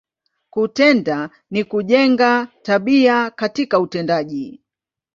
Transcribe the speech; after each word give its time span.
Kutenda, 0.49 1.29
ni 1.51 1.63
kujenga, 1.63 2.47
tabia 2.63 3.31
katika 3.31 3.79
utendaji. 3.79 4.61